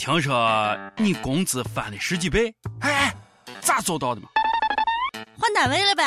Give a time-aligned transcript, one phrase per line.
[0.00, 3.14] 听说你工资翻了十几倍，哎，
[3.60, 4.30] 咋做到的嘛？
[5.38, 6.02] 换单位了呗？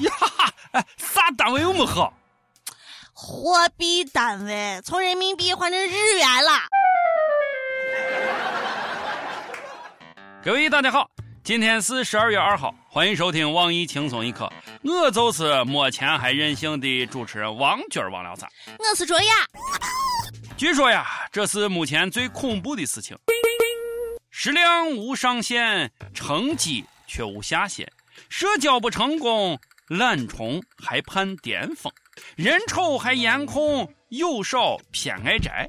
[0.00, 2.12] 呀哈，哎，啥单位又没好？
[3.14, 6.50] 货币单位从人民币换成日元了。
[10.44, 11.08] 各位大家好，
[11.42, 14.52] 今天是十二月二号，欢迎收听网易轻松一刻，
[14.82, 18.46] 我就是没钱还任性的主持人王军王聊啥？
[18.78, 19.32] 我是卓雅。
[20.58, 23.16] 据说呀，这是目前最恐怖的事情。
[24.30, 27.86] 食量无上限，成绩却无下限；
[28.28, 31.90] 社交不成功，懒虫还盼巅峰；
[32.36, 35.66] 人丑还颜控，有少偏爱宅；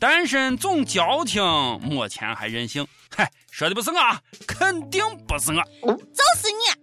[0.00, 1.40] 单身总矫情，
[1.88, 2.84] 没钱还任性。
[3.08, 4.00] 嗨，说的不是我，
[4.48, 6.74] 肯定不是我，就是你。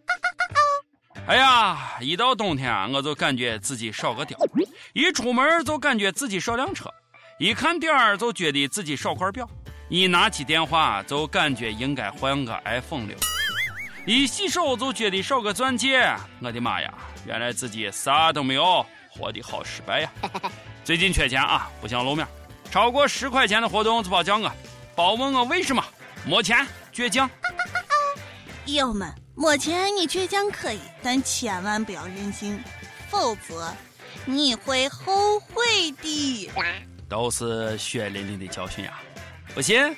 [1.28, 4.38] 哎呀，一到冬天啊，我就感觉自己少个貂；
[4.94, 6.90] 一出门就感觉自己少辆车。
[7.42, 9.50] 一看点儿就觉得自己少块表，
[9.90, 13.18] 一拿起电话就感觉应该换个 iPhone 六，
[14.06, 16.08] 一洗手就觉得少个钻戒。
[16.40, 16.94] 我的妈呀，
[17.26, 20.12] 原来自己啥都没有，活得好失败呀！
[20.86, 22.28] 最近缺钱啊，不想露面，
[22.70, 24.52] 超过十块钱的活动就别叫我，
[24.96, 25.84] 别问我为什么，
[26.24, 27.28] 没钱倔强。
[28.68, 32.64] 友们，没钱你倔强可以，但千万不要任性，
[33.10, 33.74] 否则
[34.26, 36.52] 你会后悔的。
[37.12, 38.98] 都是血淋淋的教训呀！
[39.54, 39.94] 不信，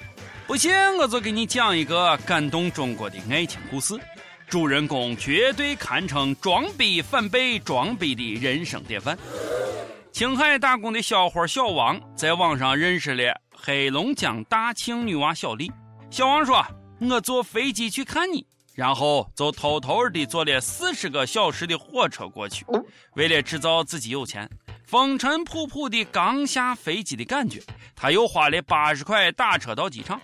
[0.48, 3.94] 不信，我就给你讲一个感动中国的爱情故事。
[4.48, 9.16] 主人公绝对堪称装逼反被装逼的人生典范。
[10.12, 15.72] 青海打工的小伙小王在网上认识了黑龙江大庆女娃小丽。
[16.10, 16.66] 小王说
[17.00, 22.66] ：“我坐飞机去看你。”然后就偷偷的坐了四十个小时的火车过去，
[23.14, 24.50] 为了制造自己有钱。
[24.94, 27.60] 风尘仆仆的刚下飞机的感觉，
[27.96, 30.22] 他又花了八十块打车到机场。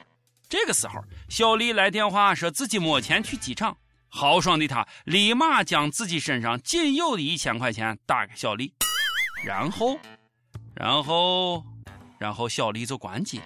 [0.48, 3.76] 这个时候，小丽来电话说自己没钱去机场，
[4.10, 8.72] 豪爽的他立马将自己身上仅有的一千块钱打给小丽，
[9.44, 9.98] 然后，
[10.76, 11.66] 然后，
[12.20, 13.42] 然后小丽就关机。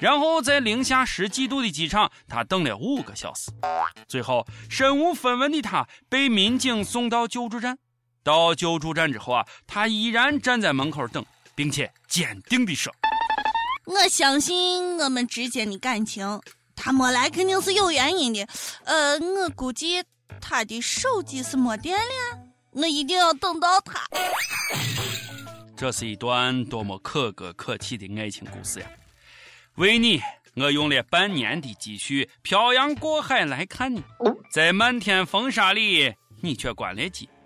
[0.00, 3.52] 然后在零下十几度的机场，他等了五个小时，
[4.08, 7.78] 最后身无分文的他被民警送到救助站。
[8.22, 11.24] 到救助站之后啊，他依然站在门口等，
[11.54, 12.92] 并且坚定地说
[13.86, 16.40] ：“我相信我们之间的感情，
[16.76, 18.46] 他没来肯定是有原因的。
[18.84, 20.02] 呃，我估计
[20.40, 22.38] 他的手机是没电了，
[22.72, 24.06] 我一定要等到他。”
[25.76, 28.86] 这是一段多么可歌可泣的爱情故事呀！
[29.76, 30.22] 为你，
[30.54, 34.00] 我用了半年的积蓄漂洋过海来看你，
[34.52, 37.28] 在漫天风沙里，你却关了机。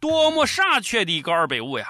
[0.00, 1.86] 多么傻缺的一个二百五呀，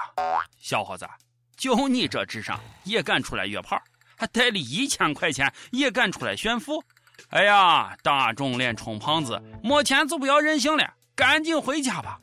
[0.59, 1.07] 小伙子，
[1.55, 3.81] 就你这智商也敢出来约炮，
[4.17, 6.83] 还带了一千块钱也敢出来炫富？
[7.29, 12.19] 哎呀，打肿脸充胖子，没钱就不要任性了，赶紧回家吧。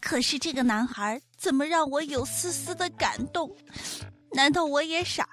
[0.00, 3.50] 可是这个男孩怎么让我有丝丝的感动？
[4.32, 5.28] 难道我也傻？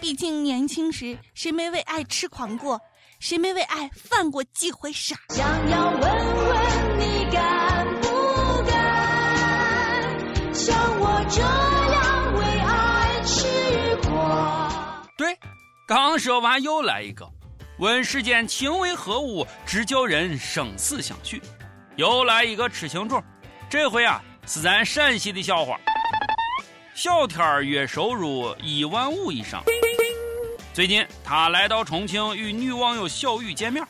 [0.00, 2.80] 毕竟年轻时谁没为爱痴狂过？
[3.20, 5.16] 谁没为爱犯过几回傻？
[5.28, 6.43] 想要问问
[15.86, 17.30] 刚说完又来一个，
[17.78, 21.42] 问世间情为何物，直叫人生死相许。
[21.96, 23.22] 又来一个痴情种，
[23.68, 25.78] 这回啊是咱陕西的笑话。
[26.94, 29.62] 小天儿月收入一万五以上。
[30.72, 33.86] 最近，他来到重庆与女网友小雨见面，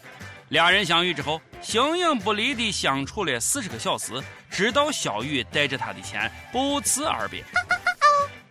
[0.49, 4.21] 俩人相遇之后，形影不离地相处了四十个小时，
[4.51, 7.45] 直到小雨带着他的钱不辞而别。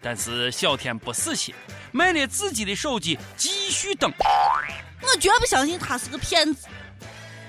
[0.01, 1.54] 但是小天不死心，
[1.94, 4.12] 买了自己的手机继续等。
[5.01, 6.68] 我绝不相信他是个骗子。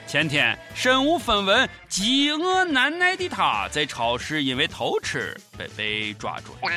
[0.07, 6.73] 前天，身无分文、饥饿难耐的他，在超市因为偷吃被被抓住了。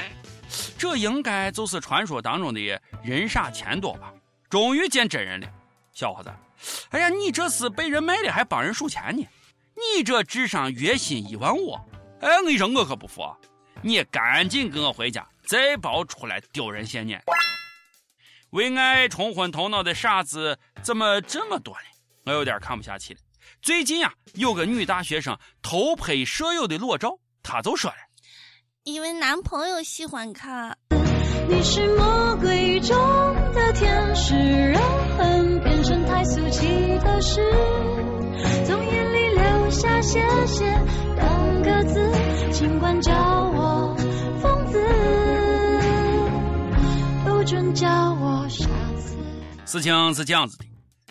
[0.77, 4.11] 这应该就是传说当中的人傻钱多吧？
[4.49, 5.47] 终于见真人了，
[5.93, 6.31] 小伙子！
[6.89, 9.27] 哎呀，你这是被人卖了还帮人数钱呢？
[9.75, 11.73] 你这智商月薪一万五！
[12.21, 13.21] 哎，我跟你说，我可不服！
[13.81, 17.23] 你赶紧跟我回家，再别出来丢人现眼！
[18.51, 21.79] 为爱冲昏头脑的傻子怎么这么多呢？
[22.25, 23.19] 我有点看不下去了。
[23.61, 27.97] 最近呀，有个女大学生偷拍舍友的裸照，她就说了。
[28.83, 30.77] 因为男朋友喜欢看。
[31.49, 32.95] 你是魔鬼中
[33.53, 34.35] 的天使，
[34.71, 34.81] 让
[35.17, 36.67] 恨变成太俗气
[36.99, 37.41] 的事，
[38.65, 40.65] 从眼里流下谢谢
[41.15, 43.96] 两个字，尽管叫我
[47.47, 48.67] 准叫我傻
[48.97, 49.17] 子。
[49.65, 50.65] 事情是这样子的，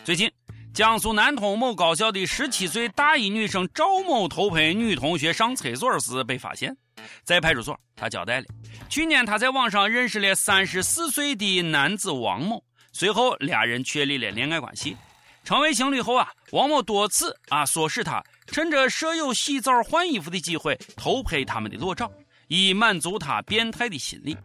[0.04, 0.30] 最近
[0.74, 6.76] 江苏南通某高校的十七岁大一女生赵某偷拍女同学上厕所时被发现，
[7.24, 8.46] 在派出所，她交代了，
[8.90, 12.62] 去年她在网上认识了三十四岁的男子王某，
[12.92, 14.94] 随后俩人确立了恋爱关系。
[15.42, 22.12] 成为情侣后啊，王某多次啊唆使她趁着舍友洗澡换衣服的机会偷拍他们的裸照，
[22.48, 24.36] 以满足他变态的心理。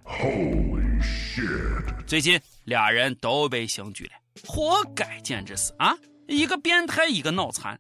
[2.12, 4.12] 最近俩人都被刑拘了，
[4.46, 5.96] 活该，简直是啊！
[6.28, 7.80] 一个变态，一个脑残。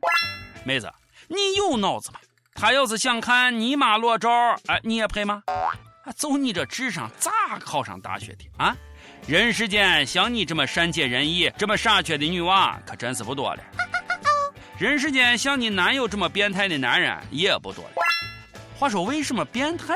[0.64, 0.90] 妹子，
[1.28, 2.20] 你有脑子吗？
[2.54, 4.30] 他要是想看你妈裸照，
[4.68, 5.44] 哎，你也配吗？
[5.48, 8.74] 啊，就你这智商，咋考上大学的啊？
[9.28, 13.64] 人世间像你这么善解人意、这么傻缺的女娃，可真是不多了。
[14.78, 17.96] 人世间像你男友这么变态的男人也不多了。
[18.80, 19.94] 话说，为什么变态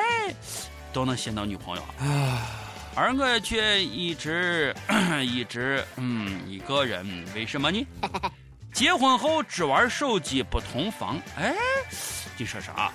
[0.91, 2.63] 都能吸引到女朋友啊？
[2.95, 4.73] 而我却一直
[5.21, 7.05] 一直嗯一个人，
[7.35, 7.85] 为什么呢？
[8.73, 11.53] 结婚后只玩手机不同房，哎，
[12.37, 12.91] 你说啥？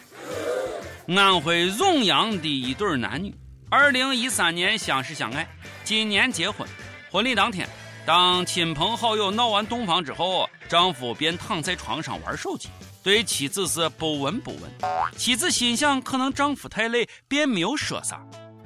[1.09, 3.35] 安徽荣阳的一对男女，
[3.71, 5.47] 二零一三年相识相爱，
[5.85, 6.67] 今年结婚。
[7.11, 7.69] 婚礼当天，
[8.07, 12.69] 当亲朋好友闹完洞房之后，丈夫便躺在床上玩手机，
[13.03, 14.71] 对妻子是不闻不问。
[15.17, 18.21] 妻子心想，可能丈夫太累，便没有说啥。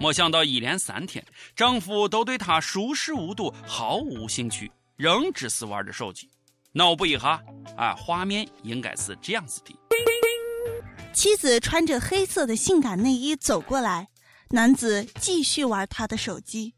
[0.04, 1.24] 没想到一连三天，
[1.56, 6.28] 丈夫都对她熟视无睹，毫无兴趣，仍只是玩着手机。
[6.72, 7.42] 脑补一下，
[7.74, 9.74] 啊，画面应该是这样子的。
[11.14, 14.08] 妻子穿着黑色的性感内衣走过来，
[14.50, 16.74] 男子继续玩他的手机。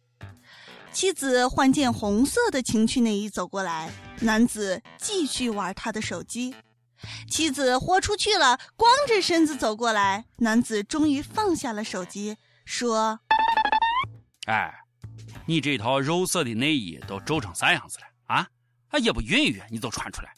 [0.92, 6.54] 妻子换件红色的情趣内衣走过来，男子继续玩他的手机。
[7.28, 13.18] 妻子豁出去了，光着身子走过来，男子终于放下了手机，说
[14.46, 14.74] ：“哎，
[15.46, 18.46] 你这套肉色的内衣都皱成啥样子了啊？
[18.88, 20.30] 啊，也不熨一熨你就穿出来。”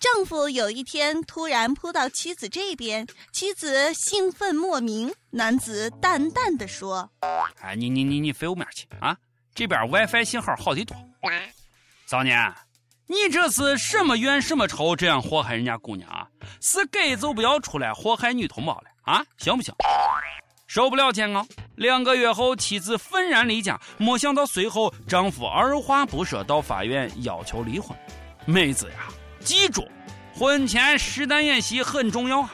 [0.00, 5.14] 丈夫有一天突然扑到妻子这边，妻子兴奋莫名。
[5.30, 7.08] 男子淡淡的说
[7.60, 9.16] ：“哎，你你你你飞我面去啊！
[9.54, 10.96] 这边 WiFi 信号好的多。
[12.06, 12.52] 少年，
[13.06, 16.26] 你这是什么怨什么仇，这样祸害人家姑娘啊？
[16.60, 19.24] 是给就不要出来祸害女同胞了啊？
[19.38, 19.72] 行不行？
[20.74, 21.46] 受不了煎熬。
[21.74, 27.94] 两个月后，妻子愤然离家，没想到随后丈夫二话不说到法院要求离婚。
[28.46, 29.12] 妹子呀！
[29.40, 29.86] 记住，
[30.34, 32.50] 婚前实弹演习很重要啊！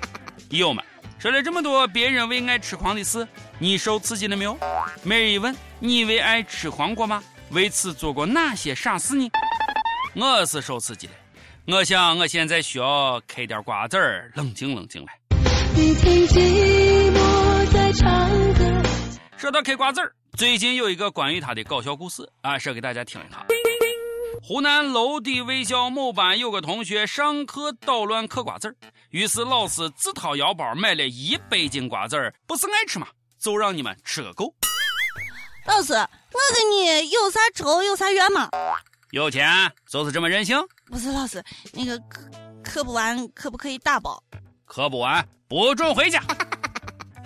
[0.48, 0.82] 友们，
[1.18, 3.28] 说了这么多别人为爱痴狂的事，
[3.58, 4.58] 你受刺激了没有？
[5.02, 7.22] 每日一问，你为爱痴狂过吗？
[7.50, 9.30] 为此做过哪些傻事呢？
[10.14, 11.12] 我是受刺激了，
[11.66, 15.08] 我想我现在需要嗑点瓜子儿，冷静冷静了。
[15.74, 18.88] 你听寂寞在唱歌。
[19.36, 23.46] 说到嗑瓜子儿，最近有一个关于他的搞笑故事啊，说给大家听一下。
[24.42, 28.74] 湖南娄底卫校某班有个同学上课捣乱嗑瓜子儿，
[29.10, 33.08] 于是老师自掏腰包买了一百斤瓜子儿，不是爱吃吗？
[33.38, 34.54] 就让你们吃个够。
[35.66, 38.48] 老师，我跟你有啥仇有啥怨吗？
[39.10, 39.48] 有钱
[39.88, 40.56] 就是这么任性？
[40.86, 42.22] 不是老师，那个嗑
[42.64, 44.22] 嗑不完可不可以打包？
[44.68, 46.22] 嗑不完不准回家。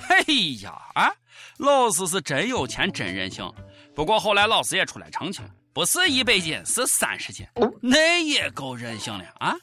[0.08, 0.24] 哎
[0.62, 1.12] 呀啊！
[1.58, 3.52] 老师是真有钱真任性，
[3.94, 5.50] 不过后来老师也出来澄清了。
[5.74, 7.46] 不是一百斤，是三十斤，
[7.80, 9.54] 那也够任性了啊！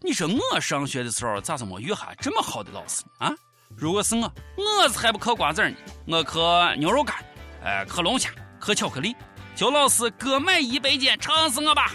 [0.00, 3.26] 你说我上学的时候咋就没遇下这么好的老师呢？
[3.26, 3.34] 啊，
[3.76, 5.76] 如果是我，我才不嗑瓜子呢，
[6.06, 7.16] 我嗑牛肉干，
[7.62, 9.14] 呃，嗑龙虾，嗑巧克力。
[9.54, 11.92] 求老师各买一百斤，撑死我吧！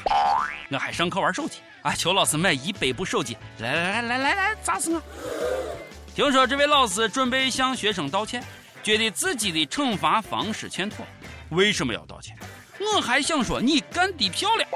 [0.69, 1.95] 我还上课玩手机啊！
[1.95, 5.01] 求老师买一百部手机，来来来来来来，砸死我！
[6.13, 8.43] 听说这位老师准备向学生道歉，
[8.83, 11.05] 觉得自己的惩罚方式欠妥。
[11.51, 12.37] 为什么要道歉？
[12.93, 14.69] 我还想说你干得漂亮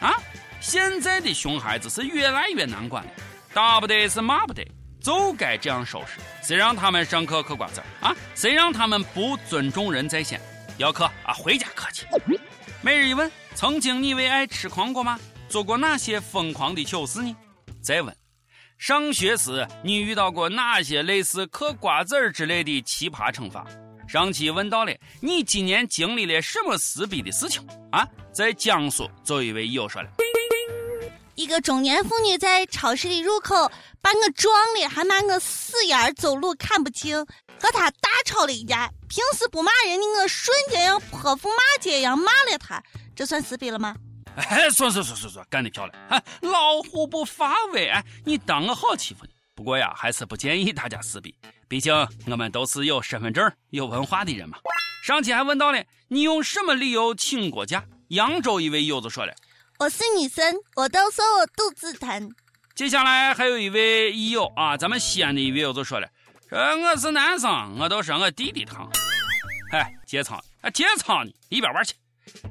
[0.00, 0.16] 啊！
[0.58, 3.10] 现在的熊孩子是越来越难管了，
[3.52, 4.66] 打不得是骂不得，
[5.02, 6.18] 就该这样收拾。
[6.42, 8.16] 谁让他们上课嗑瓜子啊？
[8.34, 10.40] 谁让他们不尊重人在先？
[10.78, 12.06] 要嗑啊，回家嗑去。
[12.80, 15.20] 每日一问：曾经你为爱痴狂过吗？
[15.54, 17.36] 做过哪些疯狂的糗事呢？
[17.80, 18.12] 再问：
[18.76, 23.64] 上学时你遇到过哪些类似嗑瓜子儿之类的奇葩惩罚？
[24.08, 28.04] 上期问到了你今年经历了什么撕逼的事情啊？
[28.32, 30.08] 在江苏，就一位友说了，
[31.36, 33.54] 一个中年妇女在超市的入口
[34.02, 37.16] 把我撞了，还骂我死眼儿走路看不清，
[37.60, 38.90] 和他大吵了一架。
[39.08, 42.82] 平时不骂人的我，瞬间像泼妇骂街一样骂了他，
[43.14, 43.94] 这算撕逼了吗？
[44.36, 45.98] 哎，算算算算算，干得漂亮！
[46.08, 49.30] 哎，老虎不发威，哎，你当我好欺负你？
[49.54, 51.34] 不过呀，还是不建议大家撕逼，
[51.68, 51.94] 毕竟
[52.26, 54.58] 我们都是有身份证、有文化的人嘛。
[55.06, 57.84] 上期还问到了，你用什么理由请过假？
[58.08, 59.32] 扬州一位友子说了，
[59.78, 62.34] 我是女生，我都说我肚子疼。
[62.74, 66.08] 接下来还有一位益友啊，咱们西安的一位友子说了，
[66.50, 68.88] 呃我是男生，我都说我弟弟疼。
[69.72, 71.94] 哎，节操，啊节操你，一边玩去。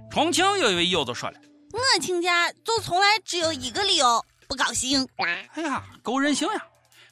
[0.10, 1.40] 重庆有一位友子说了，
[1.74, 5.08] 我请假就从来只有一个理由，不高兴。
[5.18, 6.64] 哎呀，够任性呀！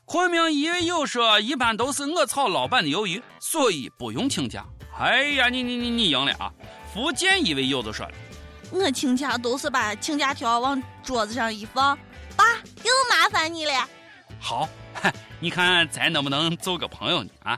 [0.05, 4.63] 昆明一位友说，一般都是我炒老板的鱿鱼，所以不用请假。
[4.99, 6.53] 哎呀，你你你你赢了啊！
[6.93, 8.13] 福建一位友子说了，
[8.69, 11.97] 我请假都是把请假条往桌子上一放，
[12.35, 12.45] 爸
[12.83, 13.89] 又麻烦你了。
[14.39, 14.69] 好，
[15.39, 17.31] 你看咱能不能做个朋友呢？
[17.45, 17.57] 啊！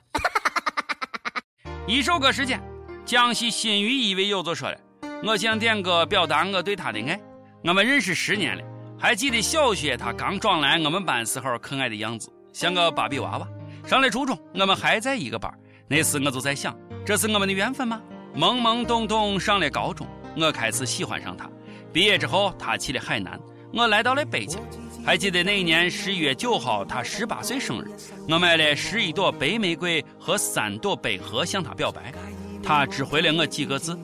[1.86, 2.62] 一首歌时间，
[3.06, 4.78] 江西新余一位友子说了，
[5.26, 7.18] 我想点歌表达我对他的爱。
[7.64, 8.64] 我们认识十年了，
[9.00, 12.30] 还记得小学他刚转来我们班时候可爱的样子。
[12.52, 13.48] 像个芭比娃娃，
[13.88, 15.50] 上了初中，我们还在一个班。
[15.88, 18.02] 那时我就在想，这是我们的缘分吗？
[18.36, 21.50] 懵懵懂懂上了高中，我开始喜欢上他。
[21.94, 23.40] 毕业之后，他去了海南，
[23.72, 24.60] 我来到了北京。
[25.06, 27.90] 还记得那一年十一月九号，他十八岁生日，
[28.28, 32.14] 我买了十一朵白玫瑰和三朵百合向他表白。
[32.62, 33.98] 他只回了我几个字，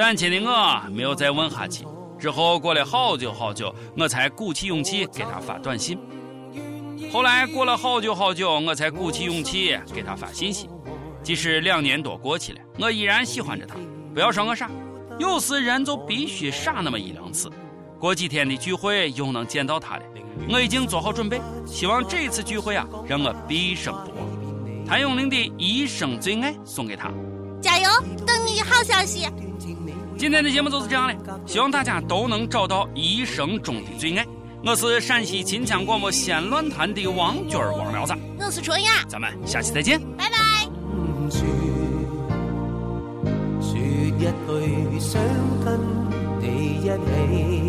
[0.00, 1.84] 胆怯的我没有再问下去。
[2.18, 5.98] 之后过了好久好久，我才鼓起勇气给他发短信。
[7.12, 10.70] 后来过了好久好久，我才鼓起勇气给他发信息。
[11.22, 13.76] 即使两年多过去了，我依然喜欢着他。
[14.14, 14.70] 不要说我傻，
[15.18, 17.50] 有时人就必须傻那么一两次。
[17.98, 20.02] 过几天的聚会又能见到他了，
[20.48, 21.38] 我已经做好准备。
[21.66, 24.86] 希望这次聚会啊，让我毕生不忘。
[24.86, 27.10] 谭咏麟的《一生最爱》送给他，
[27.60, 27.88] 加油，
[28.26, 29.28] 等你好消息。
[30.20, 34.26] 今天的节目就是这样了，希望大家都能找到一生中的最爱。
[34.62, 40.36] 我是陕西秦腔广播西安论坛的王军儿王苗子，我是春雅，咱们下期再见，拜拜。
[44.46, 45.22] 说一句想
[45.64, 45.80] 跟
[46.42, 47.59] 你一起。